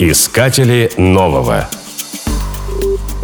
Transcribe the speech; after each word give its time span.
Искатели 0.00 0.92
нового. 0.96 1.68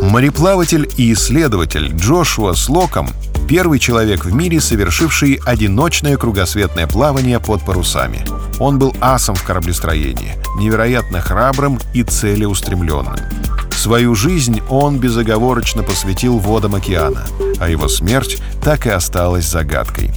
Мореплаватель 0.00 0.88
и 0.96 1.12
исследователь 1.12 1.90
Джошуа 1.96 2.52
Слоком– 2.52 3.08
первый 3.48 3.80
человек 3.80 4.24
в 4.24 4.32
мире, 4.32 4.60
совершивший 4.60 5.40
одиночное 5.44 6.16
кругосветное 6.16 6.86
плавание 6.86 7.40
под 7.40 7.64
парусами. 7.64 8.24
Он 8.60 8.78
был 8.78 8.94
асом 9.00 9.34
в 9.34 9.42
кораблестроении, 9.42 10.36
невероятно 10.58 11.20
храбрым 11.20 11.80
и 11.92 12.04
целеустремленным. 12.04 13.16
Свою 13.72 14.14
жизнь 14.14 14.60
он 14.68 14.98
безоговорочно 14.98 15.82
посвятил 15.82 16.38
водам 16.38 16.76
океана, 16.76 17.26
а 17.58 17.68
его 17.68 17.88
смерть 17.88 18.40
так 18.62 18.86
и 18.86 18.90
осталась 18.90 19.44
загадкой. 19.44 20.12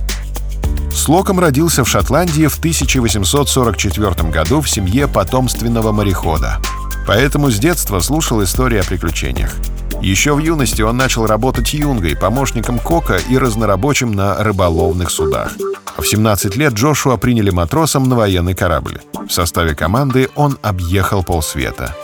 Слоком 0.93 1.39
родился 1.39 1.83
в 1.83 1.89
Шотландии 1.89 2.47
в 2.47 2.57
1844 2.59 4.29
году 4.29 4.61
в 4.61 4.69
семье 4.69 5.07
потомственного 5.07 5.91
морехода. 5.91 6.59
Поэтому 7.07 7.49
с 7.49 7.57
детства 7.57 7.99
слушал 7.99 8.43
истории 8.43 8.79
о 8.79 8.83
приключениях. 8.83 9.53
Еще 10.01 10.33
в 10.33 10.39
юности 10.39 10.81
он 10.81 10.97
начал 10.97 11.25
работать 11.25 11.73
юнгой, 11.73 12.15
помощником 12.15 12.77
кока 12.77 13.17
и 13.29 13.37
разнорабочим 13.37 14.11
на 14.11 14.41
рыболовных 14.43 15.09
судах. 15.09 15.51
В 15.97 16.05
17 16.05 16.55
лет 16.57 16.73
Джошуа 16.73 17.17
приняли 17.17 17.49
матросом 17.49 18.07
на 18.09 18.15
военный 18.15 18.53
корабль. 18.53 19.01
В 19.27 19.31
составе 19.31 19.75
команды 19.75 20.29
он 20.35 20.57
объехал 20.61 21.23
полсвета. 21.23 21.95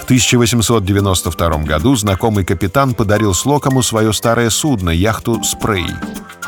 В 0.00 0.04
1892 0.04 1.58
году 1.64 1.96
знакомый 1.96 2.44
капитан 2.44 2.94
подарил 2.94 3.34
Слокому 3.34 3.82
свое 3.82 4.12
старое 4.12 4.50
судно, 4.50 4.90
яхту 4.90 5.42
«Спрей». 5.42 5.86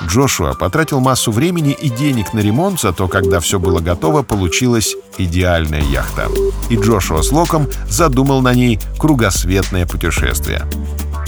Джошуа 0.07 0.55
потратил 0.55 1.01
массу 1.01 1.33
времени 1.33 1.73
и 1.73 1.89
денег 1.89 2.33
на 2.33 2.41
ремонт, 2.41 2.81
зато 2.81 3.09
когда 3.09 3.41
все 3.41 3.59
было 3.59 3.81
готово, 3.81 4.23
получилась 4.23 4.95
идеальная 5.19 5.83
яхта. 5.83 6.29
И 6.69 6.77
Джошуа 6.77 7.23
с 7.23 7.33
Локом 7.33 7.69
задумал 7.89 8.43
на 8.43 8.55
ней 8.55 8.79
кругосветное 8.99 9.87
путешествие. 9.87 10.67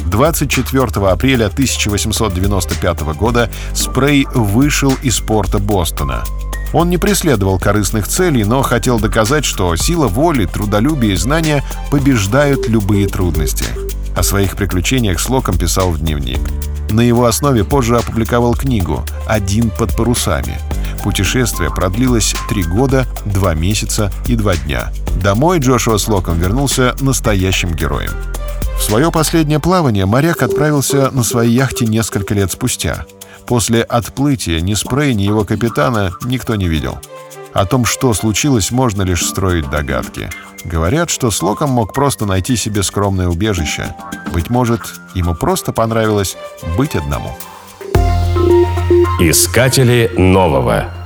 24 0.07 0.87
апреля 1.09 1.47
1895 1.47 3.01
года 3.17 3.51
Спрей 3.75 4.27
вышел 4.35 4.93
из 5.03 5.19
порта 5.19 5.59
Бостона. 5.59 6.23
Он 6.73 6.91
не 6.91 6.99
преследовал 6.99 7.59
корыстных 7.59 8.09
целей, 8.09 8.45
но 8.45 8.63
хотел 8.63 8.99
доказать, 8.99 9.45
что 9.45 9.75
сила 9.77 10.09
воли, 10.09 10.45
трудолюбие 10.45 11.13
и 11.13 11.17
знания 11.17 11.65
побеждают 11.91 12.69
любые 12.69 13.07
трудности. 13.07 13.67
О 14.17 14.23
своих 14.23 14.57
приключениях 14.57 15.21
Слоком 15.21 15.57
писал 15.57 15.91
в 15.91 16.01
дневник. 16.01 16.41
На 16.95 17.01
его 17.01 17.25
основе 17.27 17.65
позже 17.65 17.97
опубликовал 17.97 18.55
книгу 18.55 19.05
«Один 19.27 19.71
под 19.71 19.97
парусами». 19.97 20.61
Путешествие 21.03 21.69
продлилось 21.69 22.37
три 22.49 22.63
года, 22.63 23.05
два 23.25 23.53
месяца 23.55 24.13
и 24.29 24.37
два 24.37 24.55
дня. 24.55 24.93
Домой 25.21 25.59
Джошуа 25.59 25.99
Слоком 25.99 26.39
вернулся 26.39 26.95
настоящим 27.01 27.73
героем. 27.75 28.13
В 28.79 28.83
свое 28.85 29.11
последнее 29.11 29.59
плавание 29.59 30.07
моряк 30.07 30.43
отправился 30.43 31.11
на 31.11 31.25
своей 31.25 31.53
яхте 31.53 31.85
несколько 31.85 32.33
лет 32.33 32.53
спустя. 32.53 33.07
После 33.45 33.83
отплытия 33.83 34.61
ни 34.61 34.75
Спрей, 34.75 35.15
ни 35.15 35.25
его 35.25 35.45
капитана 35.45 36.13
никто 36.25 36.55
не 36.55 36.69
видел. 36.69 36.99
О 37.55 37.67
том, 37.67 37.85
что 37.85 38.13
случилось, 38.15 38.73
можно 38.73 39.03
лишь 39.03 39.25
строить 39.25 39.71
догадки. 39.71 40.29
Говорят, 40.65 41.09
что 41.09 41.31
Слоком 41.31 41.71
мог 41.71 41.95
просто 41.95 42.27
найти 42.27 42.57
себе 42.57 42.83
скромное 42.83 43.29
убежище. 43.29 43.95
Быть 44.33 44.51
может, 44.51 44.81
ему 45.15 45.37
просто 45.37 45.73
понравилось 45.73 46.37
быть 46.77 46.97
одному. 46.97 47.37
Искатели 49.21 50.11
нового. 50.17 51.04